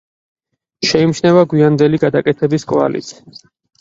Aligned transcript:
შეიმჩნევა 0.91 1.43
გვიანდელი 1.53 1.99
გადაკეთების 2.07 2.67
კვალიც. 2.73 3.13